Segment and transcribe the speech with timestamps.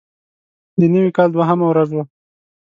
[0.79, 2.03] د نوي کال دوهمه ورځ وه.